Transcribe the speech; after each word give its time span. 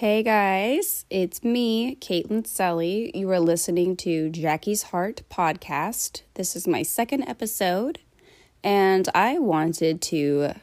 Hey 0.00 0.22
guys, 0.22 1.04
it's 1.10 1.44
me, 1.44 1.94
Caitlin 1.96 2.46
Sully. 2.46 3.10
You 3.14 3.30
are 3.32 3.38
listening 3.38 3.98
to 3.98 4.30
Jackie's 4.30 4.84
Heart 4.84 5.20
podcast. 5.30 6.22
This 6.36 6.56
is 6.56 6.66
my 6.66 6.82
second 6.82 7.24
episode, 7.24 7.98
and 8.64 9.06
I 9.14 9.38
wanted 9.38 10.00
to 10.00 10.54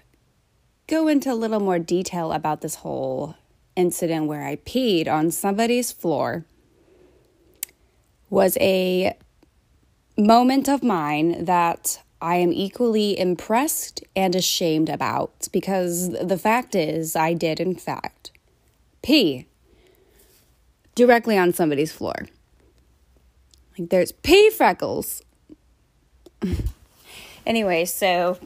go 0.88 1.08
into 1.08 1.32
a 1.32 1.36
little 1.36 1.60
more 1.60 1.78
detail 1.78 2.32
about 2.32 2.62
this 2.62 2.78
whole 2.78 3.36
incident 3.76 4.26
where 4.26 4.44
I 4.44 4.56
peed 4.56 5.08
on 5.08 5.30
somebody's 5.30 5.92
floor. 5.92 6.44
Was 8.32 8.58
a 8.60 9.16
moment 10.18 10.68
of 10.68 10.82
mine 10.82 11.46
that 11.46 12.02
I 12.20 12.38
am 12.38 12.52
equally 12.52 13.20
impressed 13.20 14.04
and 14.16 14.34
ashamed 14.34 14.90
about 14.90 15.48
because 15.52 16.10
the 16.10 16.40
fact 16.40 16.74
is, 16.74 17.16
I 17.16 17.34
did, 17.34 17.60
in 17.60 17.76
fact, 17.76 18.32
pee 19.08 19.48
directly 20.94 21.38
on 21.38 21.54
somebody's 21.54 21.94
floor. 21.94 22.28
Like 23.80 23.90
there's 23.90 24.12
pee 24.12 24.50
freckles. 24.50 25.22
anyway, 27.46 27.86
so 27.86 28.38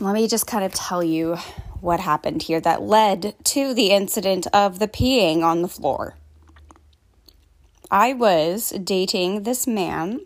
let 0.00 0.14
me 0.14 0.26
just 0.26 0.48
kind 0.48 0.64
of 0.64 0.74
tell 0.74 1.04
you 1.04 1.36
what 1.80 2.00
happened 2.00 2.42
here 2.42 2.60
that 2.60 2.82
led 2.82 3.36
to 3.44 3.72
the 3.72 3.92
incident 3.92 4.48
of 4.52 4.80
the 4.80 4.88
peeing 4.88 5.44
on 5.44 5.62
the 5.62 5.68
floor. 5.68 6.16
I 7.88 8.14
was 8.14 8.70
dating 8.70 9.44
this 9.44 9.64
man 9.64 10.22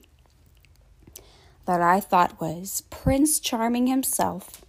that 1.67 1.83
I 1.83 2.01
thought 2.01 2.41
was 2.41 2.85
Prince 2.89 3.39
Charming 3.39 3.87
himself. 3.87 4.63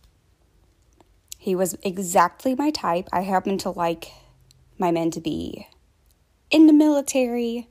He 1.38 1.56
was 1.56 1.78
exactly 1.84 2.54
my 2.54 2.70
type. 2.70 3.08
I 3.14 3.22
happened 3.22 3.62
to 3.62 3.70
like 3.70 4.12
my 4.80 4.92
men 4.92 5.12
to 5.12 5.22
be 5.22 5.68
in 6.50 6.68
the 6.68 6.74
military, 6.74 7.68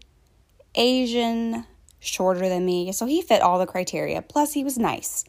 Asian, 0.75 1.65
shorter 1.98 2.48
than 2.48 2.67
me. 2.67 2.93
So 2.93 3.07
he 3.07 3.23
fit 3.23 3.43
all 3.43 3.59
the 3.59 3.67
criteria. 3.67 4.23
Plus, 4.23 4.53
he 4.53 4.65
was 4.65 4.79
nice. 4.79 5.25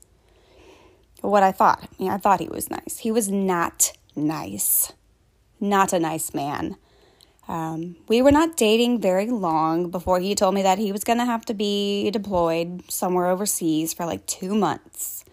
What 1.22 1.44
I 1.44 1.52
thought. 1.52 1.90
Yeah, 1.98 2.16
I 2.16 2.18
thought 2.18 2.40
he 2.40 2.48
was 2.48 2.70
nice. 2.70 3.00
He 3.00 3.12
was 3.12 3.30
not 3.30 3.94
nice. 4.16 4.94
Not 5.60 5.94
a 5.94 6.00
nice 6.00 6.34
man. 6.34 6.78
Um, 7.48 7.96
we 8.10 8.22
were 8.22 8.32
not 8.32 8.58
dating 8.58 9.00
very 9.00 9.28
long 9.28 9.90
before 9.90 10.20
he 10.20 10.36
told 10.36 10.54
me 10.54 10.64
that 10.64 10.78
he 10.78 10.92
was 10.92 11.06
going 11.06 11.20
to 11.20 11.26
have 11.26 11.46
to 11.46 11.54
be 11.54 12.12
deployed 12.12 12.84
somewhere 12.92 13.28
overseas 13.28 13.94
for 13.94 14.06
like 14.06 14.26
two 14.26 14.54
months. 14.54 15.24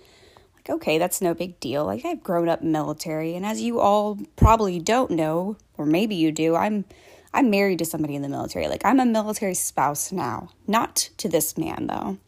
Like, 0.56 0.76
okay, 0.76 0.98
that's 0.98 1.20
no 1.20 1.34
big 1.34 1.58
deal. 1.58 1.84
Like, 1.84 2.04
I've 2.04 2.22
grown 2.22 2.48
up 2.48 2.62
military, 2.62 3.34
and 3.34 3.44
as 3.44 3.60
you 3.60 3.80
all 3.80 4.18
probably 4.36 4.78
don't 4.78 5.10
know, 5.10 5.56
or 5.76 5.86
maybe 5.86 6.14
you 6.14 6.32
do, 6.32 6.54
I'm 6.54 6.84
I'm 7.32 7.50
married 7.50 7.80
to 7.80 7.84
somebody 7.84 8.14
in 8.14 8.22
the 8.22 8.28
military. 8.28 8.68
Like, 8.68 8.84
I'm 8.84 9.00
a 9.00 9.04
military 9.04 9.54
spouse 9.54 10.12
now, 10.12 10.50
not 10.68 11.10
to 11.16 11.28
this 11.28 11.58
man 11.58 11.88
though. 11.88 12.18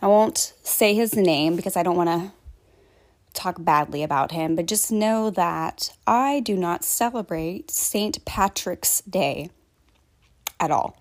I 0.00 0.06
won't 0.06 0.54
say 0.62 0.94
his 0.94 1.14
name 1.16 1.56
because 1.56 1.76
I 1.76 1.82
don't 1.82 1.96
want 1.96 2.08
to 2.08 2.32
talk 3.34 3.56
badly 3.58 4.02
about 4.02 4.32
him, 4.32 4.56
but 4.56 4.66
just 4.66 4.92
know 4.92 5.30
that 5.30 5.92
I 6.06 6.40
do 6.40 6.56
not 6.56 6.84
celebrate 6.84 7.70
St. 7.70 8.24
Patrick's 8.24 9.00
Day 9.02 9.50
at 10.60 10.70
all. 10.70 10.96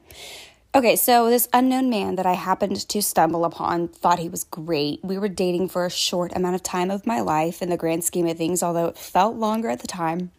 Okay, 0.73 0.95
so 0.95 1.30
this 1.30 1.50
unknown 1.52 1.89
man 1.89 2.16
that 2.16 2.26
I 2.26 2.34
happened 2.34 2.88
to 2.88 3.02
stumble 3.02 3.44
upon 3.44 3.89
thought 3.89 4.20
he 4.20 4.30
was 4.30 4.45
great. 4.45 5.04
We 5.04 5.17
were 5.17 5.28
dating 5.28 5.67
for 5.70 5.86
a 5.86 5.89
short 5.89 6.32
amount 6.34 6.56
of 6.56 6.64
time 6.64 6.89
of 6.89 7.06
my 7.06 7.20
life 7.20 7.62
in 7.62 7.70
the 7.70 7.76
grand 7.76 8.06
scheme 8.06 8.26
of 8.28 8.38
things, 8.38 8.64
although 8.64 8.86
it 8.86 8.98
felt 8.98 9.36
longer 9.36 9.67
at 9.67 9.82
the 9.82 9.88
time. 9.88 10.32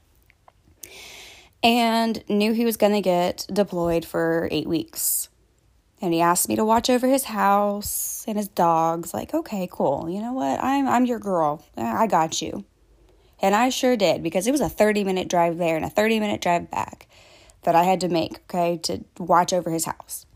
And 1.62 2.24
knew 2.28 2.52
he 2.52 2.64
was 2.64 2.76
going 2.76 2.92
to 2.92 3.00
get 3.00 3.46
deployed 3.52 4.04
for 4.04 4.48
eight 4.50 4.66
weeks. 4.66 5.28
And 6.00 6.12
he 6.12 6.20
asked 6.20 6.48
me 6.48 6.56
to 6.56 6.64
watch 6.64 6.90
over 6.90 7.06
his 7.06 7.24
house 7.24 8.24
and 8.26 8.36
his 8.36 8.48
dogs 8.48 9.14
like 9.14 9.32
okay 9.32 9.68
cool. 9.70 10.08
You 10.10 10.20
know 10.20 10.32
what? 10.32 10.62
I'm 10.62 10.88
i'm 10.88 11.06
your 11.06 11.20
girl. 11.20 11.64
I 11.76 12.08
got 12.08 12.42
you. 12.42 12.64
And 13.40 13.54
i 13.54 13.68
sure 13.68 13.96
did 13.96 14.22
because 14.22 14.46
it 14.46 14.52
was 14.52 14.60
a 14.60 14.68
30 14.68 15.04
minute 15.04 15.28
drive 15.28 15.58
there 15.58 15.76
and 15.76 15.84
a 15.84 15.90
30 15.90 16.18
minute 16.18 16.40
drive 16.40 16.70
back 16.70 17.06
that 17.62 17.76
i 17.76 17.84
had 17.84 18.00
to 18.00 18.08
make 18.08 18.34
okay 18.42 18.78
to 18.78 19.04
watch 19.18 19.52
over 19.52 19.70
his 19.70 19.84
house. 19.84 20.26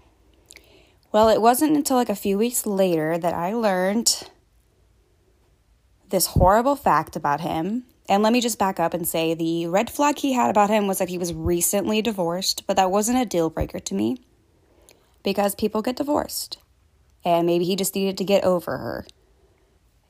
Well 1.10 1.28
it 1.28 1.41
wasn't 1.41 1.76
until 1.76 1.97
like 1.97 2.09
a 2.09 2.15
few 2.15 2.38
weeks 2.38 2.65
later 2.65 3.19
that 3.19 3.34
i 3.34 3.53
learned 3.53 4.28
this 6.10 6.26
horrible 6.26 6.76
fact 6.76 7.16
about 7.16 7.41
him 7.41 7.84
and 8.08 8.22
let 8.22 8.32
me 8.32 8.40
just 8.40 8.58
back 8.58 8.78
up 8.78 8.94
and 8.94 9.06
say 9.06 9.34
the 9.34 9.66
red 9.66 9.90
flag 9.90 10.18
he 10.18 10.32
had 10.32 10.50
about 10.50 10.70
him 10.70 10.86
was 10.86 10.98
that 10.98 11.08
he 11.08 11.18
was 11.18 11.34
recently 11.34 12.02
divorced 12.02 12.64
but 12.66 12.76
that 12.76 12.90
wasn't 12.90 13.18
a 13.18 13.24
deal 13.24 13.50
breaker 13.50 13.78
to 13.78 13.94
me 13.94 14.18
because 15.26 15.56
people 15.56 15.82
get 15.82 15.96
divorced. 15.96 16.58
And 17.24 17.48
maybe 17.48 17.64
he 17.64 17.74
just 17.74 17.96
needed 17.96 18.16
to 18.18 18.24
get 18.24 18.44
over 18.44 18.78
her. 18.78 19.06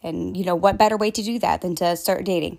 And, 0.02 0.36
you 0.36 0.44
know, 0.44 0.54
what 0.54 0.76
better 0.76 0.98
way 0.98 1.10
to 1.10 1.22
do 1.22 1.38
that 1.38 1.62
than 1.62 1.74
to 1.76 1.96
start 1.96 2.26
dating? 2.26 2.58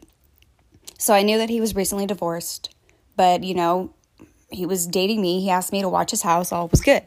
So 0.98 1.14
I 1.14 1.22
knew 1.22 1.38
that 1.38 1.52
he 1.52 1.62
was 1.62 1.76
recently 1.76 2.08
divorced, 2.08 2.74
but, 3.16 3.44
you 3.44 3.54
know, 3.54 3.94
he 4.50 4.66
was 4.66 4.88
dating 4.88 5.22
me. 5.22 5.40
He 5.40 5.52
asked 5.52 5.72
me 5.72 5.84
to 5.84 5.88
watch 5.88 6.10
his 6.10 6.24
house. 6.24 6.52
All 6.52 6.68
was 6.68 6.82
good. 6.82 7.04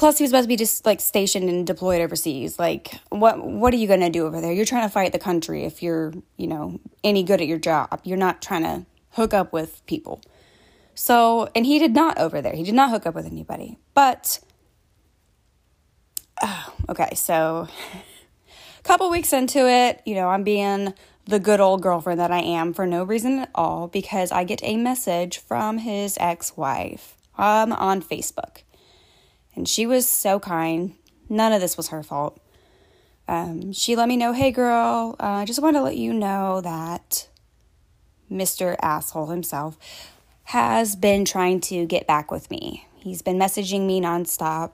Plus, 0.00 0.16
he 0.16 0.24
was 0.24 0.30
supposed 0.30 0.44
to 0.44 0.48
be 0.48 0.56
just 0.56 0.86
like 0.86 0.98
stationed 0.98 1.50
and 1.50 1.66
deployed 1.66 2.00
overseas. 2.00 2.58
Like, 2.58 2.98
what 3.10 3.44
what 3.44 3.74
are 3.74 3.76
you 3.76 3.86
gonna 3.86 4.08
do 4.08 4.26
over 4.26 4.40
there? 4.40 4.50
You're 4.50 4.64
trying 4.64 4.88
to 4.88 4.88
fight 4.88 5.12
the 5.12 5.18
country 5.18 5.64
if 5.64 5.82
you're, 5.82 6.14
you 6.38 6.46
know, 6.46 6.80
any 7.04 7.22
good 7.22 7.42
at 7.42 7.46
your 7.46 7.58
job. 7.58 8.00
You're 8.02 8.16
not 8.16 8.40
trying 8.40 8.62
to 8.62 8.86
hook 9.10 9.34
up 9.34 9.52
with 9.52 9.84
people. 9.84 10.22
So, 10.94 11.50
and 11.54 11.66
he 11.66 11.78
did 11.78 11.94
not 11.94 12.16
over 12.16 12.40
there. 12.40 12.54
He 12.54 12.62
did 12.62 12.72
not 12.72 12.88
hook 12.88 13.04
up 13.04 13.14
with 13.14 13.26
anybody. 13.26 13.76
But, 13.92 14.40
oh, 16.42 16.72
okay, 16.88 17.14
so 17.14 17.68
a 18.78 18.82
couple 18.84 19.10
weeks 19.10 19.34
into 19.34 19.68
it, 19.68 20.00
you 20.06 20.14
know, 20.14 20.30
I'm 20.30 20.44
being 20.44 20.94
the 21.26 21.38
good 21.38 21.60
old 21.60 21.82
girlfriend 21.82 22.20
that 22.20 22.32
I 22.32 22.40
am 22.40 22.72
for 22.72 22.86
no 22.86 23.04
reason 23.04 23.40
at 23.40 23.50
all 23.54 23.86
because 23.86 24.32
I 24.32 24.44
get 24.44 24.60
a 24.62 24.78
message 24.78 25.36
from 25.36 25.76
his 25.76 26.16
ex 26.18 26.56
wife 26.56 27.18
um, 27.36 27.70
on 27.74 28.00
Facebook. 28.00 28.62
And 29.54 29.68
she 29.68 29.86
was 29.86 30.08
so 30.08 30.38
kind. 30.38 30.94
None 31.28 31.52
of 31.52 31.60
this 31.60 31.76
was 31.76 31.88
her 31.88 32.02
fault. 32.02 32.40
Um, 33.28 33.72
she 33.72 33.94
let 33.94 34.08
me 34.08 34.16
know, 34.16 34.32
hey 34.32 34.50
girl, 34.50 35.14
uh, 35.20 35.24
I 35.24 35.44
just 35.44 35.62
want 35.62 35.76
to 35.76 35.82
let 35.82 35.96
you 35.96 36.12
know 36.12 36.60
that 36.62 37.28
Mr. 38.30 38.76
Asshole 38.82 39.26
himself 39.26 39.78
has 40.44 40.96
been 40.96 41.24
trying 41.24 41.60
to 41.60 41.86
get 41.86 42.08
back 42.08 42.32
with 42.32 42.50
me. 42.50 42.88
He's 42.96 43.22
been 43.22 43.38
messaging 43.38 43.86
me 43.86 44.00
nonstop, 44.00 44.72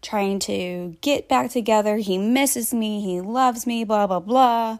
trying 0.00 0.38
to 0.40 0.96
get 1.00 1.28
back 1.28 1.50
together. 1.50 1.96
He 1.96 2.18
misses 2.18 2.72
me, 2.72 3.00
he 3.00 3.20
loves 3.20 3.66
me, 3.66 3.82
blah, 3.82 4.06
blah, 4.06 4.20
blah. 4.20 4.78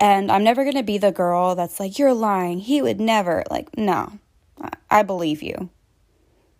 And 0.00 0.32
I'm 0.32 0.42
never 0.42 0.64
going 0.64 0.76
to 0.76 0.82
be 0.82 0.98
the 0.98 1.12
girl 1.12 1.54
that's 1.54 1.78
like, 1.78 1.98
you're 1.98 2.14
lying. 2.14 2.58
He 2.58 2.82
would 2.82 2.98
never. 2.98 3.44
Like, 3.50 3.76
no, 3.76 4.18
I 4.90 5.02
believe 5.02 5.42
you. 5.42 5.70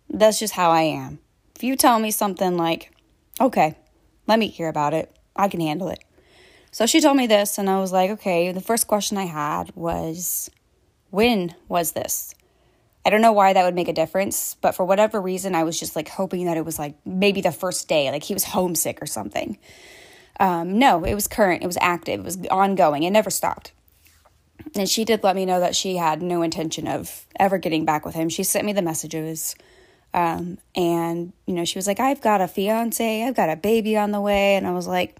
That's 0.09 0.39
just 0.39 0.53
how 0.53 0.71
I 0.71 0.83
am. 0.83 1.19
If 1.61 1.65
you 1.65 1.75
tell 1.75 1.99
me 1.99 2.09
something 2.09 2.57
like, 2.57 2.91
okay, 3.39 3.75
let 4.25 4.39
me 4.39 4.47
hear 4.47 4.67
about 4.67 4.95
it, 4.95 5.15
I 5.35 5.47
can 5.47 5.59
handle 5.59 5.89
it. 5.89 6.03
So 6.71 6.87
she 6.87 6.99
told 6.99 7.17
me 7.17 7.27
this, 7.27 7.59
and 7.59 7.69
I 7.69 7.79
was 7.79 7.91
like, 7.91 8.09
okay. 8.09 8.51
The 8.51 8.61
first 8.61 8.87
question 8.87 9.15
I 9.15 9.25
had 9.25 9.71
was, 9.75 10.49
when 11.11 11.53
was 11.67 11.91
this? 11.91 12.33
I 13.05 13.11
don't 13.11 13.21
know 13.21 13.31
why 13.31 13.53
that 13.53 13.63
would 13.63 13.75
make 13.75 13.89
a 13.89 13.93
difference, 13.93 14.57
but 14.59 14.73
for 14.73 14.85
whatever 14.85 15.21
reason, 15.21 15.53
I 15.53 15.63
was 15.63 15.79
just 15.79 15.95
like 15.95 16.09
hoping 16.09 16.47
that 16.47 16.57
it 16.57 16.65
was 16.65 16.79
like 16.79 16.95
maybe 17.05 17.41
the 17.41 17.51
first 17.51 17.87
day, 17.87 18.09
like 18.09 18.23
he 18.23 18.33
was 18.33 18.45
homesick 18.45 18.99
or 18.99 19.05
something. 19.05 19.59
Um, 20.39 20.79
no, 20.79 21.03
it 21.03 21.13
was 21.13 21.27
current, 21.27 21.61
it 21.61 21.67
was 21.67 21.77
active, 21.79 22.21
it 22.21 22.23
was 22.23 22.43
ongoing, 22.47 23.03
it 23.03 23.11
never 23.11 23.29
stopped. 23.29 23.71
And 24.75 24.89
she 24.89 25.05
did 25.05 25.23
let 25.23 25.35
me 25.35 25.45
know 25.45 25.59
that 25.59 25.75
she 25.75 25.97
had 25.97 26.23
no 26.23 26.41
intention 26.41 26.87
of 26.87 27.27
ever 27.35 27.59
getting 27.59 27.85
back 27.85 28.03
with 28.03 28.15
him. 28.15 28.29
She 28.29 28.43
sent 28.43 28.65
me 28.65 28.73
the 28.73 28.81
messages. 28.81 29.53
Um, 30.13 30.57
and, 30.75 31.31
you 31.45 31.53
know, 31.53 31.65
she 31.65 31.77
was 31.77 31.87
like, 31.87 31.99
I've 31.99 32.21
got 32.21 32.41
a 32.41 32.47
fiance, 32.47 33.23
I've 33.23 33.35
got 33.35 33.49
a 33.49 33.55
baby 33.55 33.95
on 33.97 34.11
the 34.11 34.21
way. 34.21 34.55
And 34.55 34.67
I 34.67 34.71
was 34.71 34.87
like, 34.87 35.17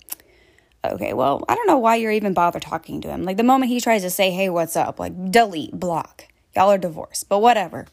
okay, 0.83 1.13
well, 1.13 1.43
I 1.47 1.55
don't 1.55 1.67
know 1.67 1.77
why 1.77 1.95
you're 1.95 2.11
even 2.11 2.33
bother 2.33 2.59
talking 2.59 3.01
to 3.01 3.09
him. 3.09 3.23
Like 3.23 3.38
the 3.38 3.43
moment 3.43 3.71
he 3.71 3.79
tries 3.79 4.01
to 4.01 4.09
say, 4.09 4.31
hey, 4.31 4.49
what's 4.49 4.75
up, 4.75 4.99
like 4.99 5.31
delete, 5.31 5.79
block. 5.79 6.25
Y'all 6.55 6.71
are 6.71 6.77
divorced, 6.77 7.29
but 7.29 7.39
whatever. 7.39 7.88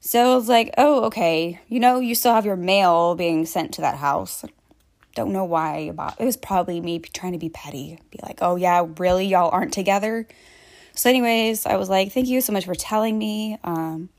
So 0.00 0.32
I 0.32 0.36
was 0.36 0.48
like, 0.48 0.72
oh, 0.76 1.04
okay. 1.04 1.60
You 1.68 1.80
know, 1.80 1.98
you 1.98 2.14
still 2.14 2.34
have 2.34 2.46
your 2.46 2.56
mail 2.56 3.14
being 3.14 3.46
sent 3.46 3.72
to 3.74 3.80
that 3.80 3.96
house. 3.96 4.44
Don't 5.14 5.32
know 5.32 5.44
why 5.44 5.78
about 5.78 6.20
it 6.20 6.24
was 6.24 6.36
probably 6.36 6.80
me 6.80 6.98
trying 6.98 7.32
to 7.32 7.38
be 7.38 7.48
petty. 7.48 7.98
Be 8.10 8.18
like, 8.22 8.40
oh 8.42 8.56
yeah, 8.56 8.86
really, 8.98 9.26
y'all 9.26 9.50
aren't 9.50 9.72
together. 9.72 10.26
So, 10.96 11.08
anyways, 11.08 11.66
I 11.66 11.76
was 11.76 11.88
like, 11.88 12.12
thank 12.12 12.28
you 12.28 12.40
so 12.40 12.52
much 12.52 12.66
for 12.66 12.74
telling 12.74 13.18
me. 13.18 13.58
Um, 13.64 14.10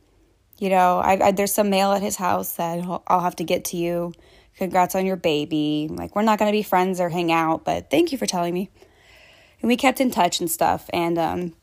you 0.58 0.70
know, 0.70 1.00
I, 1.00 1.28
I, 1.28 1.32
there's 1.32 1.54
some 1.54 1.70
mail 1.70 1.92
at 1.92 2.02
his 2.02 2.16
house 2.16 2.54
that 2.54 2.80
I'll, 3.08 3.22
have 3.22 3.36
to 3.38 3.44
get 3.44 3.66
to 3.66 3.78
you. 3.78 4.14
Congrats 4.58 4.96
on 4.96 5.06
your 5.06 5.18
baby. 5.18 5.88
Like, 5.92 6.16
we're 6.16 6.22
not 6.22 6.40
gonna 6.40 6.52
be 6.52 6.64
friends 6.64 7.00
or 7.00 7.10
hang 7.10 7.32
out, 7.32 7.66
but 7.66 7.90
thank 7.90 8.12
you 8.12 8.18
for 8.18 8.26
telling 8.26 8.54
me. 8.54 8.70
And 9.62 9.68
we 9.68 9.78
kept 9.78 10.00
in 10.00 10.12
touch 10.12 10.40
and 10.40 10.50
stuff. 10.50 10.90
And 10.94 11.18
um, 11.18 11.54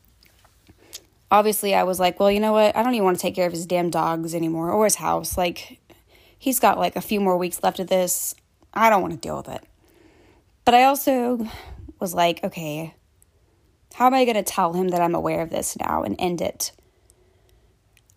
obviously 1.31 1.73
I 1.73 1.83
was 1.83 1.99
like, 1.99 2.19
well, 2.19 2.31
you 2.31 2.39
know 2.39 2.51
what? 2.51 2.75
I 2.75 2.83
don't 2.83 2.93
even 2.93 3.05
want 3.05 3.17
to 3.17 3.21
take 3.21 3.35
care 3.35 3.47
of 3.47 3.53
his 3.53 3.65
damn 3.65 3.89
dogs 3.89 4.35
anymore 4.35 4.71
or 4.71 4.83
his 4.83 4.95
house. 4.95 5.37
Like, 5.37 5.79
he's 6.37 6.59
got 6.59 6.77
like 6.77 6.95
a 6.95 7.01
few 7.01 7.19
more 7.19 7.37
weeks 7.37 7.63
left 7.63 7.79
of 7.79 7.87
this. 7.87 8.35
I 8.73 8.89
don't 8.89 9.01
want 9.01 9.13
to 9.13 9.19
deal 9.19 9.37
with 9.37 9.49
it. 9.49 9.63
But 10.65 10.75
I 10.75 10.83
also 10.83 11.47
was 11.99 12.13
like, 12.13 12.43
okay, 12.43 12.93
how 13.95 14.07
am 14.07 14.13
I 14.13 14.25
going 14.25 14.35
to 14.35 14.43
tell 14.43 14.73
him 14.73 14.89
that 14.89 15.01
I'm 15.01 15.15
aware 15.15 15.41
of 15.41 15.49
this 15.49 15.77
now 15.79 16.03
and 16.03 16.15
end 16.19 16.41
it? 16.41 16.71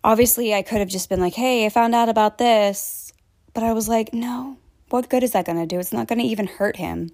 Obviously, 0.03 0.53
I 0.53 0.61
could 0.61 0.79
have 0.79 0.89
just 0.89 1.09
been 1.09 1.19
like, 1.19 1.33
hey, 1.33 1.65
I 1.65 1.69
found 1.69 1.95
out 1.95 2.09
about 2.09 2.37
this. 2.37 3.11
But 3.53 3.63
I 3.63 3.73
was 3.73 3.89
like, 3.89 4.13
no, 4.13 4.57
what 4.89 5.09
good 5.09 5.23
is 5.23 5.31
that 5.31 5.45
going 5.45 5.57
to 5.57 5.65
do? 5.65 5.79
It's 5.79 5.93
not 5.93 6.07
going 6.07 6.19
to 6.19 6.25
even 6.25 6.47
hurt 6.47 6.77
him. 6.77 7.11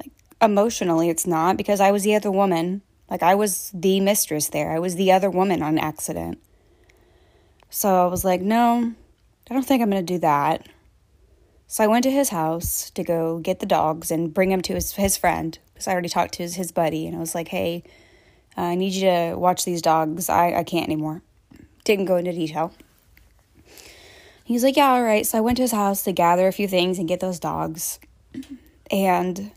Like, 0.00 0.12
emotionally, 0.40 1.08
it's 1.08 1.26
not 1.26 1.56
because 1.56 1.80
I 1.80 1.90
was 1.90 2.04
the 2.04 2.14
other 2.14 2.30
woman. 2.30 2.82
Like, 3.10 3.22
I 3.22 3.34
was 3.34 3.70
the 3.74 4.00
mistress 4.00 4.48
there, 4.48 4.70
I 4.70 4.78
was 4.78 4.94
the 4.94 5.12
other 5.12 5.28
woman 5.28 5.62
on 5.62 5.78
accident. 5.78 6.38
So 7.68 8.06
I 8.06 8.06
was 8.06 8.24
like, 8.24 8.40
no, 8.40 8.94
I 9.50 9.54
don't 9.54 9.66
think 9.66 9.82
I'm 9.82 9.90
going 9.90 10.06
to 10.06 10.14
do 10.14 10.20
that. 10.20 10.66
So 11.66 11.82
I 11.82 11.88
went 11.88 12.04
to 12.04 12.10
his 12.10 12.28
house 12.28 12.90
to 12.90 13.02
go 13.02 13.40
get 13.40 13.58
the 13.58 13.66
dogs 13.66 14.10
and 14.10 14.32
bring 14.32 14.52
him 14.52 14.62
to 14.62 14.74
his, 14.74 14.92
his 14.92 15.16
friend 15.16 15.58
because 15.72 15.88
I 15.88 15.92
already 15.92 16.08
talked 16.08 16.34
to 16.34 16.42
his, 16.42 16.54
his 16.54 16.70
buddy 16.70 17.06
and 17.06 17.16
I 17.16 17.18
was 17.18 17.34
like, 17.34 17.48
hey, 17.48 17.82
I 18.56 18.76
need 18.76 18.92
you 18.92 19.10
to 19.10 19.34
watch 19.34 19.64
these 19.64 19.82
dogs. 19.82 20.28
I, 20.28 20.52
I 20.52 20.62
can't 20.62 20.84
anymore. 20.84 21.22
Didn't 21.84 22.06
go 22.06 22.16
into 22.16 22.32
detail. 22.32 22.72
He's 24.44 24.62
like, 24.62 24.76
yeah, 24.76 24.90
all 24.90 25.02
right. 25.02 25.26
So 25.26 25.38
I 25.38 25.40
went 25.40 25.56
to 25.56 25.62
his 25.62 25.72
house 25.72 26.02
to 26.04 26.12
gather 26.12 26.46
a 26.46 26.52
few 26.52 26.68
things 26.68 26.98
and 26.98 27.08
get 27.08 27.20
those 27.20 27.38
dogs. 27.38 27.98
And 28.90 29.52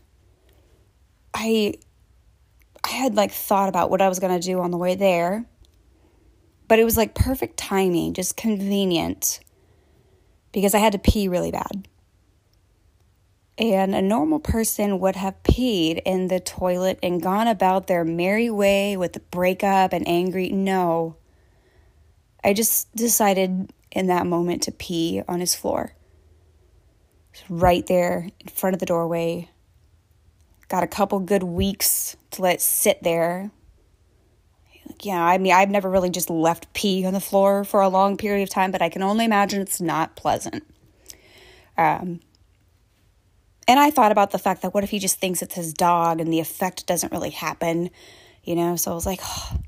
I 1.34 1.74
I 2.84 2.88
had 2.88 3.14
like 3.14 3.32
thought 3.32 3.68
about 3.68 3.90
what 3.90 4.00
I 4.00 4.08
was 4.08 4.18
to 4.18 4.38
do 4.38 4.60
on 4.60 4.70
the 4.70 4.78
way 4.78 4.94
there. 4.94 5.44
But 6.68 6.78
it 6.78 6.84
was 6.84 6.96
like 6.96 7.14
perfect 7.14 7.56
timing, 7.56 8.14
just 8.14 8.36
convenient 8.36 9.40
because 10.52 10.74
I 10.74 10.78
had 10.78 10.92
to 10.92 10.98
pee 10.98 11.28
really 11.28 11.50
bad. 11.50 11.86
And 13.58 13.94
a 13.94 14.00
normal 14.00 14.38
person 14.38 15.00
would 15.00 15.16
have 15.16 15.42
peed 15.42 16.00
in 16.04 16.28
the 16.28 16.40
toilet 16.40 16.98
and 17.02 17.20
gone 17.20 17.48
about 17.48 17.88
their 17.88 18.04
merry 18.04 18.50
way 18.50 18.96
with 18.96 19.14
the 19.14 19.20
breakup 19.20 19.92
and 19.92 20.06
angry. 20.06 20.48
No. 20.50 21.16
I 22.44 22.52
just 22.52 22.94
decided 22.94 23.72
in 23.90 24.06
that 24.06 24.26
moment 24.26 24.62
to 24.64 24.72
pee 24.72 25.22
on 25.28 25.40
his 25.40 25.54
floor. 25.54 25.92
Right 27.48 27.86
there 27.86 28.28
in 28.40 28.48
front 28.48 28.74
of 28.74 28.80
the 28.80 28.86
doorway. 28.86 29.48
Got 30.68 30.82
a 30.82 30.88
couple 30.88 31.20
good 31.20 31.42
weeks 31.42 32.16
to 32.32 32.42
let 32.42 32.56
it 32.56 32.60
sit 32.60 33.02
there. 33.02 33.50
Yeah, 35.02 35.22
I 35.22 35.38
mean, 35.38 35.52
I've 35.52 35.70
never 35.70 35.88
really 35.88 36.10
just 36.10 36.30
left 36.30 36.72
pee 36.72 37.04
on 37.04 37.14
the 37.14 37.20
floor 37.20 37.64
for 37.64 37.80
a 37.80 37.88
long 37.88 38.16
period 38.16 38.42
of 38.42 38.50
time, 38.50 38.70
but 38.70 38.82
I 38.82 38.88
can 38.88 39.02
only 39.02 39.24
imagine 39.24 39.60
it's 39.60 39.80
not 39.80 40.16
pleasant. 40.16 40.64
Um, 41.76 42.20
and 43.68 43.78
I 43.78 43.90
thought 43.90 44.12
about 44.12 44.30
the 44.30 44.38
fact 44.38 44.62
that 44.62 44.74
what 44.74 44.82
if 44.82 44.90
he 44.90 44.98
just 44.98 45.20
thinks 45.20 45.42
it's 45.42 45.54
his 45.54 45.72
dog 45.72 46.20
and 46.20 46.32
the 46.32 46.40
effect 46.40 46.86
doesn't 46.86 47.12
really 47.12 47.30
happen, 47.30 47.90
you 48.42 48.56
know? 48.56 48.76
So 48.76 48.90
I 48.90 48.94
was 48.94 49.06
like, 49.06 49.20
oh, 49.22 49.58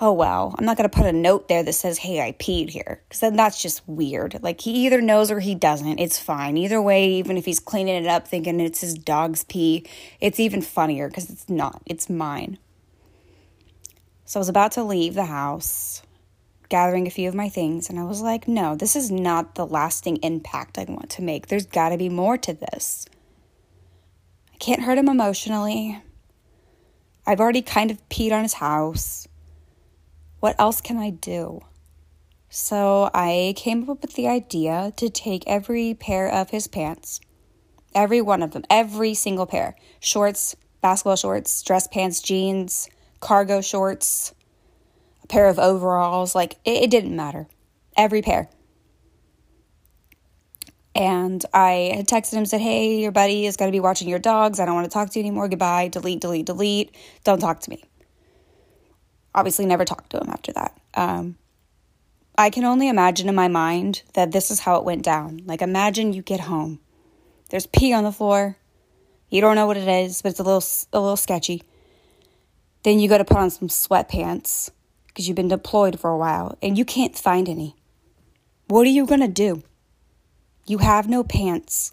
oh 0.00 0.12
well, 0.12 0.54
I'm 0.58 0.64
not 0.64 0.76
going 0.76 0.88
to 0.88 0.96
put 0.96 1.06
a 1.06 1.12
note 1.12 1.48
there 1.48 1.62
that 1.62 1.72
says, 1.72 1.98
hey, 1.98 2.20
I 2.20 2.32
peed 2.32 2.70
here. 2.70 3.00
Because 3.08 3.20
then 3.20 3.36
that's 3.36 3.60
just 3.62 3.86
weird. 3.86 4.42
Like, 4.42 4.60
he 4.60 4.86
either 4.86 5.00
knows 5.00 5.30
or 5.30 5.40
he 5.40 5.54
doesn't. 5.54 5.98
It's 5.98 6.18
fine. 6.18 6.56
Either 6.56 6.82
way, 6.82 7.08
even 7.12 7.36
if 7.36 7.44
he's 7.44 7.60
cleaning 7.60 8.02
it 8.04 8.08
up 8.08 8.26
thinking 8.26 8.60
it's 8.60 8.80
his 8.80 8.94
dog's 8.94 9.44
pee, 9.44 9.86
it's 10.20 10.40
even 10.40 10.62
funnier 10.62 11.08
because 11.08 11.30
it's 11.30 11.48
not. 11.48 11.82
It's 11.86 12.10
mine. 12.10 12.58
So 14.24 14.38
I 14.38 14.40
was 14.40 14.48
about 14.48 14.72
to 14.72 14.82
leave 14.82 15.14
the 15.14 15.26
house 15.26 16.02
gathering 16.68 17.06
a 17.06 17.10
few 17.10 17.28
of 17.28 17.34
my 17.34 17.48
things, 17.48 17.88
and 17.88 18.00
I 18.00 18.04
was 18.04 18.20
like, 18.20 18.48
no, 18.48 18.74
this 18.74 18.96
is 18.96 19.10
not 19.10 19.54
the 19.54 19.66
lasting 19.66 20.16
impact 20.18 20.78
I 20.78 20.84
want 20.84 21.10
to 21.10 21.22
make. 21.22 21.46
There's 21.46 21.66
got 21.66 21.90
to 21.90 21.98
be 21.98 22.08
more 22.08 22.38
to 22.38 22.52
this. 22.52 23.06
I 24.52 24.56
can't 24.56 24.82
hurt 24.82 24.98
him 24.98 25.08
emotionally. 25.08 26.02
I've 27.26 27.40
already 27.40 27.62
kind 27.62 27.90
of 27.90 28.08
peed 28.08 28.32
on 28.32 28.42
his 28.42 28.54
house. 28.54 29.28
What 30.44 30.56
else 30.58 30.82
can 30.82 30.98
I 30.98 31.08
do? 31.08 31.62
So 32.50 33.08
I 33.14 33.54
came 33.56 33.88
up 33.88 34.02
with 34.02 34.12
the 34.12 34.28
idea 34.28 34.92
to 34.98 35.08
take 35.08 35.42
every 35.46 35.94
pair 35.94 36.30
of 36.30 36.50
his 36.50 36.68
pants, 36.68 37.18
every 37.94 38.20
one 38.20 38.42
of 38.42 38.50
them, 38.50 38.62
every 38.68 39.14
single 39.14 39.46
pair 39.46 39.74
shorts, 40.00 40.54
basketball 40.82 41.16
shorts, 41.16 41.62
dress 41.62 41.88
pants, 41.88 42.20
jeans, 42.20 42.90
cargo 43.20 43.62
shorts, 43.62 44.34
a 45.22 45.28
pair 45.28 45.48
of 45.48 45.58
overalls. 45.58 46.34
Like, 46.34 46.58
it, 46.66 46.82
it 46.82 46.90
didn't 46.90 47.16
matter. 47.16 47.46
Every 47.96 48.20
pair. 48.20 48.50
And 50.94 51.42
I 51.54 51.94
had 51.96 52.06
texted 52.06 52.34
him, 52.34 52.44
said, 52.44 52.60
Hey, 52.60 53.00
your 53.00 53.12
buddy 53.12 53.46
is 53.46 53.56
going 53.56 53.70
to 53.70 53.74
be 53.74 53.80
watching 53.80 54.10
your 54.10 54.18
dogs. 54.18 54.60
I 54.60 54.66
don't 54.66 54.74
want 54.74 54.84
to 54.84 54.92
talk 54.92 55.08
to 55.08 55.18
you 55.18 55.24
anymore. 55.24 55.48
Goodbye. 55.48 55.88
Delete, 55.88 56.20
delete, 56.20 56.44
delete. 56.44 56.94
Don't 57.24 57.40
talk 57.40 57.60
to 57.60 57.70
me. 57.70 57.82
Obviously, 59.34 59.66
never 59.66 59.84
talked 59.84 60.10
to 60.10 60.18
him 60.18 60.30
after 60.30 60.52
that. 60.52 60.78
Um, 60.94 61.36
I 62.36 62.50
can 62.50 62.64
only 62.64 62.88
imagine 62.88 63.28
in 63.28 63.34
my 63.34 63.48
mind 63.48 64.02
that 64.14 64.32
this 64.32 64.50
is 64.50 64.60
how 64.60 64.76
it 64.76 64.84
went 64.84 65.02
down. 65.02 65.42
Like, 65.44 65.62
imagine 65.62 66.12
you 66.12 66.22
get 66.22 66.40
home, 66.40 66.80
there's 67.50 67.66
pee 67.66 67.92
on 67.92 68.04
the 68.04 68.12
floor. 68.12 68.56
You 69.30 69.40
don't 69.40 69.56
know 69.56 69.66
what 69.66 69.76
it 69.76 69.88
is, 69.88 70.22
but 70.22 70.30
it's 70.30 70.40
a 70.40 70.44
little, 70.44 70.64
a 70.92 71.00
little 71.00 71.16
sketchy. 71.16 71.62
Then 72.84 73.00
you 73.00 73.08
go 73.08 73.18
to 73.18 73.24
put 73.24 73.38
on 73.38 73.50
some 73.50 73.68
sweatpants 73.68 74.70
because 75.06 75.26
you've 75.26 75.36
been 75.36 75.48
deployed 75.48 75.98
for 75.98 76.10
a 76.10 76.18
while 76.18 76.58
and 76.62 76.76
you 76.76 76.84
can't 76.84 77.16
find 77.16 77.48
any. 77.48 77.76
What 78.68 78.86
are 78.86 78.90
you 78.90 79.06
to 79.06 79.28
do? 79.28 79.62
You 80.66 80.78
have 80.78 81.08
no 81.08 81.22
pants. 81.22 81.92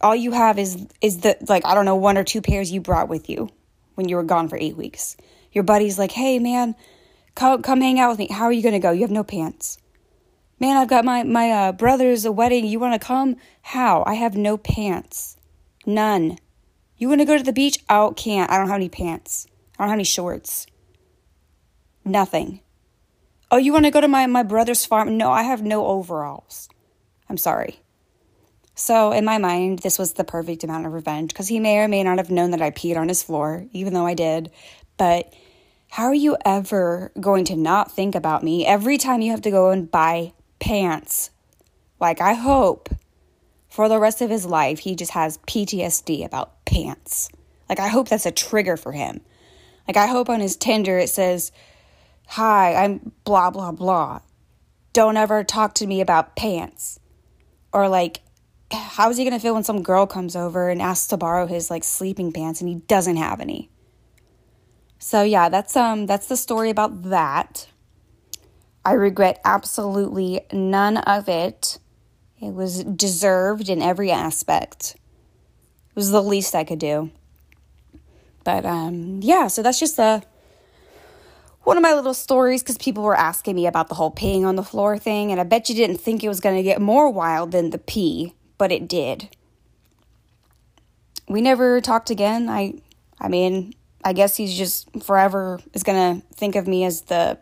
All 0.00 0.14
you 0.14 0.32
have 0.32 0.58
is 0.58 0.86
is 1.00 1.20
the 1.20 1.36
like 1.48 1.64
I 1.64 1.74
don't 1.74 1.84
know 1.84 1.96
one 1.96 2.18
or 2.18 2.24
two 2.24 2.40
pairs 2.40 2.70
you 2.70 2.80
brought 2.80 3.08
with 3.08 3.28
you 3.28 3.50
when 3.94 4.08
you 4.08 4.16
were 4.16 4.22
gone 4.22 4.48
for 4.48 4.58
8 4.58 4.76
weeks. 4.76 5.16
Your 5.56 5.64
buddy's 5.64 5.98
like, 5.98 6.12
"Hey 6.12 6.38
man, 6.38 6.74
come 7.34 7.62
come 7.62 7.80
hang 7.80 7.98
out 7.98 8.10
with 8.10 8.18
me. 8.18 8.28
How 8.30 8.44
are 8.44 8.52
you 8.52 8.62
going 8.62 8.74
to 8.74 8.78
go? 8.78 8.90
You 8.90 9.00
have 9.00 9.10
no 9.10 9.24
pants." 9.24 9.78
Man, 10.60 10.76
I've 10.76 10.88
got 10.88 11.02
my 11.02 11.22
my 11.22 11.50
uh, 11.50 11.72
brother's 11.72 12.28
wedding. 12.28 12.66
You 12.66 12.78
want 12.78 12.92
to 12.92 13.06
come? 13.06 13.36
How? 13.62 14.04
I 14.06 14.14
have 14.14 14.36
no 14.36 14.58
pants. 14.58 15.38
None. 15.86 16.36
You 16.98 17.08
want 17.08 17.22
to 17.22 17.24
go 17.24 17.38
to 17.38 17.42
the 17.42 17.54
beach? 17.54 17.78
Oh, 17.88 18.12
can't. 18.14 18.50
I 18.50 18.58
don't 18.58 18.66
have 18.68 18.76
any 18.76 18.90
pants. 18.90 19.46
I 19.78 19.84
don't 19.84 19.88
have 19.88 19.96
any 19.96 20.04
shorts. 20.04 20.66
Nothing. 22.04 22.60
Oh, 23.50 23.56
you 23.56 23.72
want 23.72 23.86
to 23.86 23.90
go 23.90 24.02
to 24.02 24.08
my, 24.08 24.26
my 24.26 24.42
brother's 24.42 24.84
farm? 24.84 25.16
No, 25.16 25.30
I 25.30 25.42
have 25.42 25.62
no 25.62 25.86
overalls. 25.86 26.68
I'm 27.30 27.38
sorry. 27.38 27.80
So, 28.74 29.12
in 29.12 29.24
my 29.24 29.38
mind, 29.38 29.78
this 29.78 29.98
was 29.98 30.14
the 30.14 30.24
perfect 30.24 30.64
amount 30.64 30.84
of 30.84 30.92
revenge 30.92 31.30
because 31.30 31.48
he 31.48 31.60
may 31.60 31.78
or 31.78 31.88
may 31.88 32.02
not 32.02 32.18
have 32.18 32.30
known 32.30 32.50
that 32.50 32.60
I 32.60 32.70
peed 32.70 32.98
on 32.98 33.08
his 33.08 33.22
floor, 33.22 33.66
even 33.72 33.94
though 33.94 34.06
I 34.06 34.14
did. 34.14 34.50
But 34.96 35.32
how 35.90 36.04
are 36.04 36.14
you 36.14 36.36
ever 36.44 37.12
going 37.18 37.44
to 37.46 37.56
not 37.56 37.90
think 37.90 38.14
about 38.14 38.42
me 38.42 38.66
every 38.66 38.98
time 38.98 39.22
you 39.22 39.30
have 39.30 39.42
to 39.42 39.50
go 39.50 39.70
and 39.70 39.90
buy 39.90 40.32
pants? 40.58 41.30
Like, 42.00 42.20
I 42.20 42.34
hope 42.34 42.90
for 43.68 43.88
the 43.88 43.98
rest 43.98 44.20
of 44.20 44.30
his 44.30 44.46
life 44.46 44.80
he 44.80 44.94
just 44.94 45.12
has 45.12 45.38
PTSD 45.38 46.24
about 46.24 46.64
pants. 46.64 47.30
Like, 47.68 47.80
I 47.80 47.88
hope 47.88 48.08
that's 48.08 48.26
a 48.26 48.30
trigger 48.30 48.76
for 48.76 48.92
him. 48.92 49.20
Like, 49.88 49.96
I 49.96 50.06
hope 50.06 50.28
on 50.28 50.40
his 50.40 50.56
Tinder 50.56 50.98
it 50.98 51.08
says, 51.08 51.52
Hi, 52.28 52.74
I'm 52.74 53.12
blah, 53.24 53.50
blah, 53.50 53.72
blah. 53.72 54.20
Don't 54.92 55.16
ever 55.16 55.44
talk 55.44 55.74
to 55.74 55.86
me 55.86 56.00
about 56.00 56.36
pants. 56.36 56.98
Or, 57.72 57.88
like, 57.88 58.20
how 58.70 59.10
is 59.10 59.16
he 59.16 59.24
going 59.24 59.36
to 59.36 59.40
feel 59.40 59.54
when 59.54 59.62
some 59.62 59.82
girl 59.82 60.06
comes 60.06 60.34
over 60.34 60.68
and 60.68 60.82
asks 60.82 61.06
to 61.08 61.16
borrow 61.16 61.46
his, 61.46 61.70
like, 61.70 61.84
sleeping 61.84 62.32
pants 62.32 62.60
and 62.60 62.68
he 62.68 62.76
doesn't 62.76 63.16
have 63.16 63.40
any? 63.40 63.70
So, 64.98 65.22
yeah, 65.22 65.48
that's, 65.48 65.76
um, 65.76 66.06
that's 66.06 66.26
the 66.26 66.36
story 66.36 66.70
about 66.70 67.04
that. 67.04 67.68
I 68.84 68.92
regret 68.92 69.40
absolutely 69.44 70.42
none 70.52 70.96
of 70.98 71.28
it. 71.28 71.78
It 72.40 72.54
was 72.54 72.84
deserved 72.84 73.68
in 73.68 73.82
every 73.82 74.10
aspect. 74.10 74.96
It 75.90 75.96
was 75.96 76.10
the 76.10 76.22
least 76.22 76.54
I 76.54 76.64
could 76.64 76.78
do. 76.78 77.10
But 78.44 78.64
um, 78.64 79.18
yeah, 79.22 79.48
so 79.48 79.60
that's 79.60 79.80
just 79.80 79.98
a 79.98 80.22
one 81.64 81.76
of 81.76 81.82
my 81.82 81.94
little 81.94 82.14
stories 82.14 82.62
because 82.62 82.78
people 82.78 83.02
were 83.02 83.16
asking 83.16 83.56
me 83.56 83.66
about 83.66 83.88
the 83.88 83.96
whole 83.96 84.12
peeing 84.12 84.44
on 84.44 84.54
the 84.54 84.62
floor 84.62 84.98
thing, 84.98 85.32
and 85.32 85.40
I 85.40 85.44
bet 85.44 85.68
you 85.68 85.74
didn't 85.74 85.96
think 85.96 86.22
it 86.22 86.28
was 86.28 86.38
going 86.38 86.54
to 86.54 86.62
get 86.62 86.80
more 86.80 87.10
wild 87.10 87.50
than 87.50 87.70
the 87.70 87.78
pee, 87.78 88.34
but 88.56 88.70
it 88.70 88.86
did. 88.86 89.30
We 91.28 91.40
never 91.40 91.80
talked 91.80 92.08
again. 92.08 92.48
I, 92.48 92.74
I 93.18 93.26
mean, 93.26 93.74
I 94.06 94.12
guess 94.12 94.36
he's 94.36 94.56
just 94.56 94.88
forever 95.02 95.58
is 95.74 95.82
going 95.82 96.20
to 96.20 96.26
think 96.36 96.54
of 96.54 96.68
me 96.68 96.84
as 96.84 97.02
the 97.02 97.40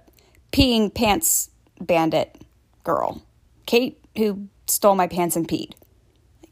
peeing 0.50 0.94
pants 0.94 1.50
bandit 1.78 2.40
girl, 2.84 3.22
Kate, 3.66 4.02
who 4.16 4.48
stole 4.66 4.94
my 4.94 5.06
pants 5.06 5.36
and 5.36 5.46
peed. 5.46 5.72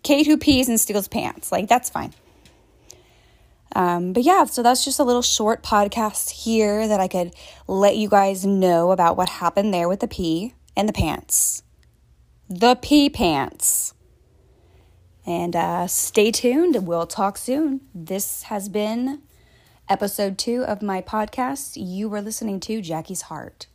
Kate 0.02 0.26
who 0.26 0.36
pees 0.36 0.68
and 0.68 0.78
steals 0.78 1.08
pants. 1.08 1.50
Like, 1.50 1.66
that's 1.66 1.88
fine. 1.88 2.12
Um, 3.74 4.12
but 4.12 4.22
yeah, 4.22 4.44
so 4.44 4.62
that's 4.62 4.84
just 4.84 4.98
a 4.98 5.02
little 5.02 5.22
short 5.22 5.62
podcast 5.62 6.28
here 6.28 6.86
that 6.86 7.00
I 7.00 7.08
could 7.08 7.34
let 7.66 7.96
you 7.96 8.10
guys 8.10 8.44
know 8.44 8.90
about 8.90 9.16
what 9.16 9.30
happened 9.30 9.72
there 9.72 9.88
with 9.88 10.00
the 10.00 10.08
pee 10.08 10.52
and 10.76 10.86
the 10.86 10.92
pants. 10.92 11.62
The 12.50 12.74
pee 12.74 13.08
pants. 13.08 13.94
And 15.24 15.56
uh, 15.56 15.86
stay 15.86 16.30
tuned. 16.32 16.86
We'll 16.86 17.06
talk 17.06 17.38
soon. 17.38 17.80
This 17.94 18.42
has 18.42 18.68
been 18.68 19.22
episode 19.88 20.38
two 20.38 20.64
of 20.64 20.82
my 20.82 21.02
podcast. 21.02 21.72
You 21.76 22.08
were 22.08 22.22
listening 22.22 22.60
to 22.60 22.80
Jackie's 22.80 23.22
Heart. 23.22 23.66